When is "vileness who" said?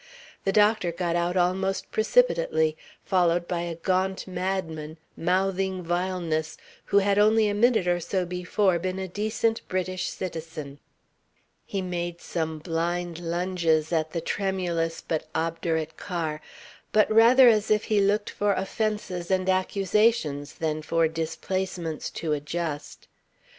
5.83-6.97